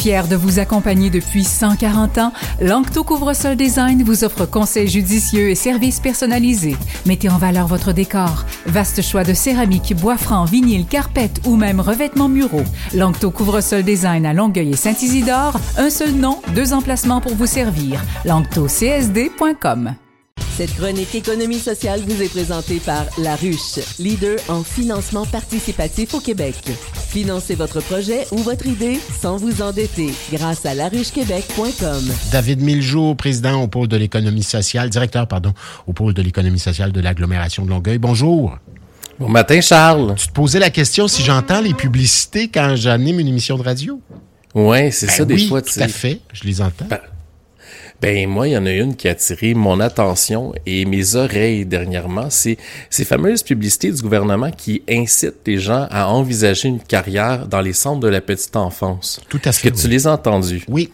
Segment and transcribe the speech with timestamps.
[0.00, 5.54] Fier de vous accompagner depuis 140 ans, Lancto Couvre-sol Design vous offre conseils judicieux et
[5.54, 6.76] services personnalisés.
[7.04, 8.46] Mettez en valeur votre décor.
[8.64, 12.64] Vaste choix de céramique, bois franc, vinyle, carpette ou même revêtements muraux.
[12.94, 15.60] Lancto Couvre-sol Design à Longueuil et Saint-Isidore.
[15.76, 18.02] Un seul nom, deux emplacements pour vous servir.
[18.24, 19.96] LanctoCSD.com.
[20.56, 26.20] Cette chronique économie sociale vous est présentée par La Ruche, leader en financement participatif au
[26.20, 26.54] Québec.
[27.10, 32.04] Financez votre projet ou votre idée sans vous endetter grâce à laruchequebec.com.
[32.30, 35.52] David Miljour, président au pôle de l'économie sociale, directeur, pardon,
[35.88, 37.98] au pôle de l'économie sociale de l'agglomération de Longueuil.
[37.98, 38.56] Bonjour.
[39.18, 40.14] Bon matin, Charles.
[40.16, 44.00] Tu te posais la question si j'entends les publicités quand j'anime une émission de radio?
[44.54, 45.62] Ouais, c'est Ben ça, des oui, fois.
[45.62, 46.86] tout à fait, je les entends.
[46.88, 47.00] Ben,
[48.00, 51.66] Ben moi, il y en a une qui a attiré mon attention et mes oreilles
[51.66, 52.28] dernièrement.
[52.30, 52.56] C'est
[52.88, 57.74] ces fameuses publicités du gouvernement qui incitent les gens à envisager une carrière dans les
[57.74, 59.20] centres de la petite enfance.
[59.28, 60.64] Tout à Est-ce fait, que tu les as entendus?
[60.68, 60.90] Oui,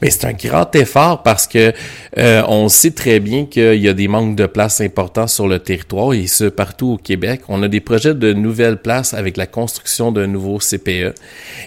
[0.00, 1.72] Mais c'est un grand effort parce que
[2.18, 5.58] euh, on sait très bien qu'il y a des manques de places importants sur le
[5.58, 7.42] territoire et ce partout au Québec.
[7.48, 11.14] On a des projets de nouvelles places avec la construction d'un nouveau CPE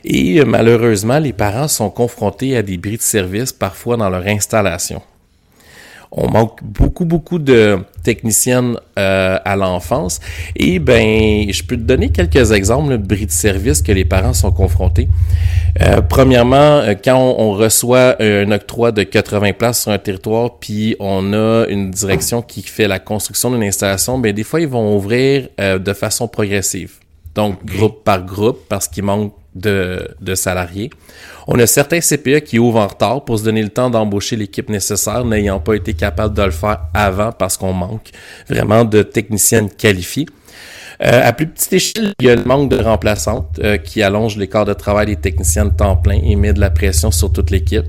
[0.04, 4.26] et euh, malheureusement les parents sont confrontés à des bris de service parfois dans leur
[4.28, 5.02] installation.
[6.18, 10.22] On manque beaucoup, beaucoup de techniciennes euh, à l'enfance.
[10.56, 14.06] Et ben, je peux te donner quelques exemples là, de bris de service que les
[14.06, 15.10] parents sont confrontés.
[15.82, 20.58] Euh, premièrement, euh, quand on, on reçoit un octroi de 80 places sur un territoire,
[20.60, 24.68] puis on a une direction qui fait la construction d'une installation, ben des fois ils
[24.68, 26.94] vont ouvrir euh, de façon progressive.
[27.34, 30.90] Donc groupe par groupe parce qu'il manque de, salariés.
[31.48, 34.70] On a certains CPE qui ouvrent en retard pour se donner le temps d'embaucher l'équipe
[34.70, 38.10] nécessaire, n'ayant pas été capable de le faire avant parce qu'on manque
[38.50, 40.28] vraiment de techniciennes qualifiées.
[41.02, 44.38] Euh, à plus petite échelle, il y a le manque de remplaçantes euh, qui allonge
[44.38, 47.32] les quarts de travail des techniciens de temps plein et met de la pression sur
[47.32, 47.86] toute l'équipe.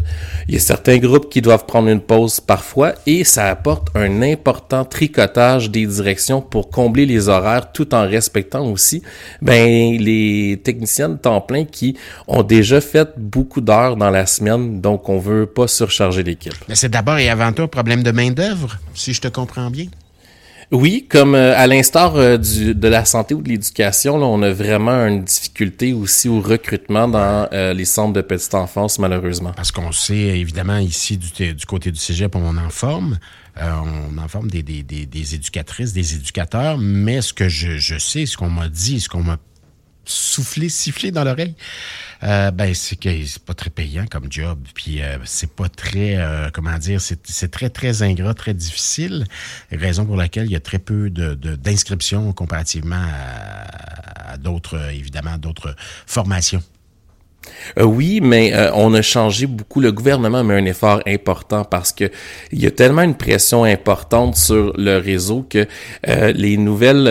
[0.48, 4.22] Il y a certains groupes qui doivent prendre une pause parfois et ça apporte un
[4.22, 9.02] important tricotage des directions pour combler les horaires tout en respectant aussi
[9.40, 14.80] ben, les techniciens de temps plein qui ont déjà fait beaucoup d'heures dans la semaine,
[14.80, 16.54] donc on veut pas surcharger l'équipe.
[16.74, 19.86] c'est d'abord et avant tout un problème de main-d'œuvre, si je te comprends bien.
[20.72, 24.50] Oui, comme euh, à l'instar euh, de la santé ou de l'éducation, là, on a
[24.50, 29.52] vraiment une difficulté aussi au recrutement dans euh, les centres de petite enfance, malheureusement.
[29.54, 33.18] Parce qu'on sait, évidemment, ici, du, du côté du cégep, on en forme.
[33.58, 33.70] Euh,
[34.10, 36.78] on en forme des, des, des, des éducatrices, des éducateurs.
[36.78, 39.38] Mais ce que je, je sais, ce qu'on m'a dit, ce qu'on m'a
[40.04, 41.54] soufflé, sifflé dans l'oreille,
[42.22, 44.58] euh, ben c'est que c'est pas très payant comme job.
[44.74, 49.24] Puis euh, c'est pas très, euh, comment dire, c'est c'est très, très ingrat, très difficile.
[49.70, 54.76] Raison pour laquelle il y a très peu de- de- d'inscriptions comparativement à, à d'autres,
[54.76, 55.74] euh, évidemment, d'autres
[56.06, 56.62] formations.
[57.78, 59.80] Euh, oui, mais euh, on a changé beaucoup.
[59.80, 62.10] Le gouvernement met un effort important parce que
[62.52, 65.66] il y a tellement une pression importante sur le réseau que
[66.08, 67.06] euh, les nouvelles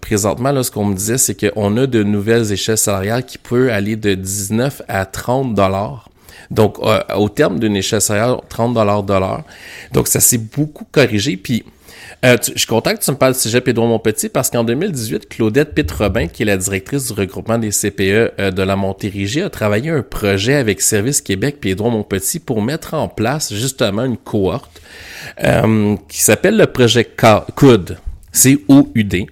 [0.00, 3.68] présentement là, ce qu'on me disait, c'est qu'on a de nouvelles échelles salariales qui peuvent
[3.68, 6.08] aller de 19 à 30 dollars.
[6.50, 6.78] Donc,
[7.16, 9.14] au terme d'une échelle salariale, 30 dollars de.
[9.92, 11.36] Donc, ça s'est beaucoup corrigé.
[11.36, 11.64] Puis,
[12.24, 14.64] euh, tu- je suis content que tu me parles du Cégep Édouard Montpetit parce qu'en
[14.64, 19.42] 2018, Claudette Pitt-Robin, qui est la directrice du regroupement des CPE euh, de la Montérégie,
[19.42, 24.04] a travaillé un projet avec Service Québec et Édouard Montpetit pour mettre en place justement
[24.04, 24.80] une cohorte
[25.42, 27.98] euh, qui s'appelle le projet COUD.
[28.32, 29.26] C-O-U-D.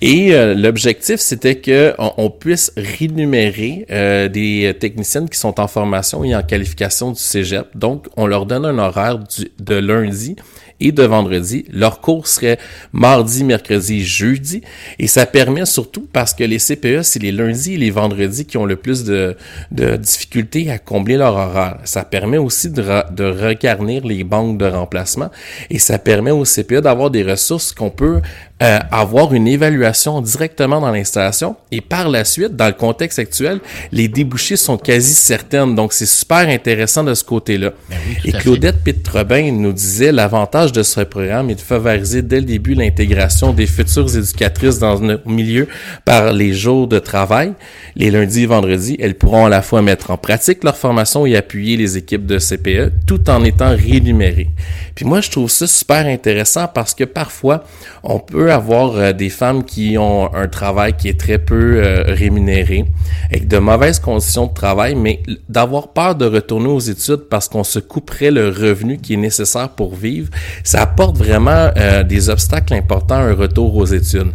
[0.00, 5.66] Et euh, l'objectif, c'était que on, on puisse rémunérer euh, des techniciennes qui sont en
[5.66, 7.66] formation et en qualification du cégep.
[7.74, 10.36] Donc, on leur donne un horaire du- de lundi
[10.80, 11.64] et de vendredi.
[11.72, 12.58] Leur cours serait
[12.92, 14.62] mardi, mercredi, jeudi.
[14.98, 18.56] Et ça permet surtout parce que les CPE, c'est les lundis et les vendredis qui
[18.56, 19.36] ont le plus de,
[19.70, 21.78] difficultés à combler leur horaire.
[21.84, 25.30] Ça permet aussi de, de regarnir les banques de remplacement
[25.70, 28.20] et ça permet aux CPE d'avoir des ressources qu'on peut
[28.60, 33.60] euh, avoir une évaluation directement dans l'installation et par la suite, dans le contexte actuel,
[33.92, 35.76] les débouchés sont quasi certaines.
[35.76, 37.70] Donc, c'est super intéressant de ce côté-là.
[37.88, 38.32] Ben oui, et.
[38.32, 43.52] Claudette Pitt-Robin nous disait l'avantage de ce programme est de favoriser dès le début l'intégration
[43.52, 45.68] des futures éducatrices dans notre milieu
[46.04, 47.52] par les jours de travail.
[47.94, 51.36] Les lundis et vendredis, elles pourront à la fois mettre en pratique leur formation et
[51.36, 54.50] appuyer les équipes de CPE tout en étant rémunérées.
[54.96, 57.62] Puis moi, je trouve ça super intéressant parce que parfois,
[58.02, 62.04] on peut avoir euh, des femmes qui ont un travail qui est très peu euh,
[62.06, 62.84] rémunéré,
[63.30, 67.64] avec de mauvaises conditions de travail, mais d'avoir peur de retourner aux études parce qu'on
[67.64, 70.30] se couperait le revenu qui est nécessaire pour vivre,
[70.64, 74.32] ça apporte vraiment euh, des obstacles importants à un retour aux études.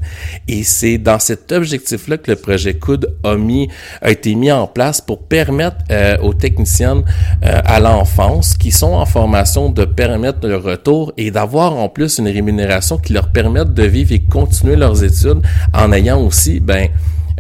[0.48, 3.70] Et c'est dans cet objectif-là que le projet COUD a, mis,
[4.02, 5.78] a été mis en place pour permettre
[6.22, 7.04] aux techniciennes
[7.42, 12.28] à l'enfance qui sont en formation de permettre le retour et d'avoir en plus une
[12.28, 15.42] rémunération qui leur permette de vivre et continuer leurs études
[15.74, 16.90] en ayant aussi, ben,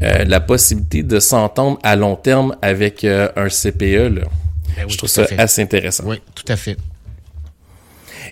[0.01, 4.15] euh, la possibilité de s'entendre à long terme avec euh, un CPE.
[4.15, 4.21] Là.
[4.75, 6.03] Ben Je trouve ça assez intéressant.
[6.07, 6.77] Oui, tout à fait.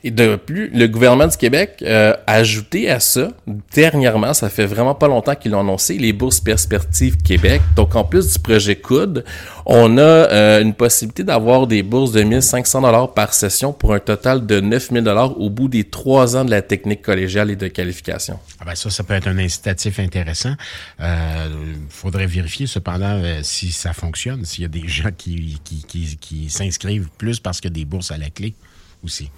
[0.03, 3.29] Et de plus, le gouvernement du Québec euh, a ajouté à ça,
[3.73, 7.61] dernièrement, ça fait vraiment pas longtemps qu'ils l'ont annoncé, les bourses perspectives Québec.
[7.75, 9.23] Donc, en plus du projet COUD,
[9.65, 13.99] on a euh, une possibilité d'avoir des bourses de 1500 dollars par session pour un
[13.99, 17.67] total de 9000 dollars au bout des trois ans de la technique collégiale et de
[17.67, 18.39] qualification.
[18.59, 20.55] Ah ben ça, ça peut être un incitatif intéressant.
[20.99, 21.47] Il euh,
[21.89, 26.17] faudrait vérifier cependant euh, si ça fonctionne, s'il y a des gens qui, qui, qui,
[26.17, 28.55] qui s'inscrivent plus parce qu'il y a des bourses à la clé
[29.03, 29.29] aussi.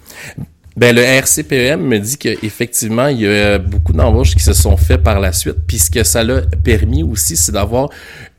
[0.76, 5.04] Ben, le RCPM me dit qu'effectivement, il y a beaucoup d'embauches qui se sont faites
[5.04, 5.58] par la suite.
[5.68, 7.90] Puis ce que ça l'a permis aussi, c'est d'avoir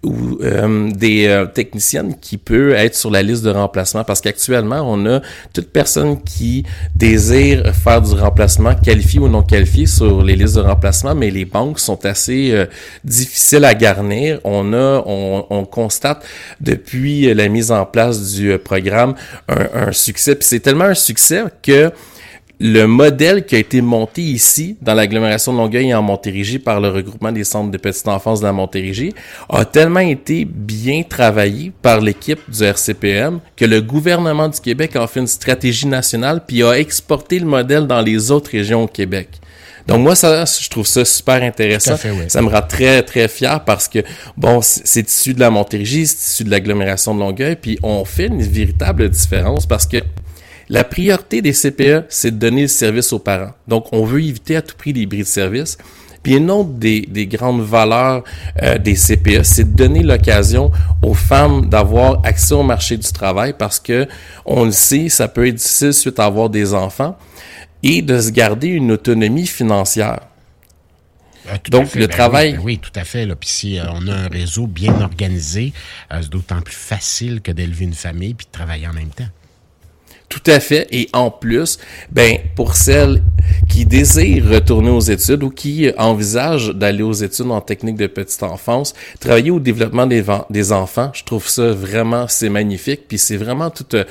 [0.05, 4.03] euh, des euh, techniciennes qui peuvent être sur la liste de remplacement.
[4.03, 5.21] Parce qu'actuellement, on a
[5.53, 6.63] toute personne qui
[6.95, 11.45] désire faire du remplacement, qualifié ou non qualifié, sur les listes de remplacement, mais les
[11.45, 12.65] banques sont assez euh,
[13.03, 14.39] difficiles à garnir.
[14.43, 16.23] On a, on, on, constate
[16.61, 19.15] depuis la mise en place du programme
[19.49, 20.35] un, un succès.
[20.35, 21.91] Puis c'est tellement un succès que
[22.59, 26.79] le modèle qui a été monté ici, dans l'agglomération de Longueuil et en Montérégie par
[26.79, 29.13] le regroupement des centres de petite enfance de la Montérégie,
[29.49, 35.07] a tellement été bien travaillé par l'équipe du RCPM que le gouvernement du Québec a
[35.07, 39.29] fait une stratégie nationale puis a exporté le modèle dans les autres régions au Québec.
[39.87, 41.95] Donc moi, ça, je trouve ça super intéressant.
[42.27, 43.99] Ça me rend très, très fier parce que,
[44.35, 48.27] bon, c'est issu de la Montérégie, c'est issu de l'agglomération de Longueuil, puis on fait
[48.27, 49.97] une véritable différence parce que
[50.69, 53.53] la priorité des CPE, c'est de donner le service aux parents.
[53.67, 55.77] Donc, on veut éviter à tout prix les bris de service.
[56.23, 58.23] Puis une autre des, des grandes valeurs
[58.63, 60.71] euh, des CPE, c'est de donner l'occasion
[61.03, 64.07] aux femmes d'avoir accès au marché du travail parce que
[64.43, 67.15] on le sait, ça peut être difficile suite à avoir des enfants
[67.83, 70.21] et de se garder une autonomie financière.
[71.47, 72.53] Ah, Donc, le ben travail.
[72.53, 73.27] Ben oui, tout à fait.
[73.27, 73.35] Là.
[73.35, 75.73] Puis si euh, on a un réseau bien organisé,
[76.11, 79.27] euh, c'est d'autant plus facile que d'élever une famille puis de travailler en même temps.
[80.35, 80.85] Tout à fait.
[80.91, 81.79] Et en plus,
[82.11, 83.21] ben, pour celles
[83.69, 88.43] qui désirent retourner aux études ou qui envisagent d'aller aux études en technique de petite
[88.43, 93.01] enfance, travailler au développement des, enfants, je trouve ça vraiment, c'est magnifique.
[93.07, 94.05] Puis c'est vraiment toute euh,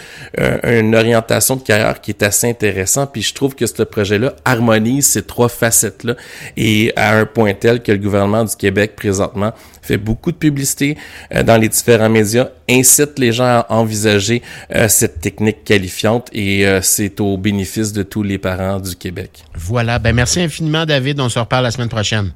[0.81, 3.06] une orientation de carrière qui est assez intéressant.
[3.06, 6.14] Puis je trouve que ce projet-là harmonise ces trois facettes-là
[6.56, 9.52] et à un point tel que le gouvernement du Québec présentement
[9.82, 10.96] fait beaucoup de publicité
[11.34, 14.42] euh, dans les différents médias, incite les gens à envisager
[14.75, 18.94] euh, cette technique qualifiante et c'est au bénéfice de tous les parents du
[19.55, 19.99] Voilà.
[19.99, 21.19] Ben merci infiniment, David.
[21.21, 22.32] On se reparle la semaine prochaine.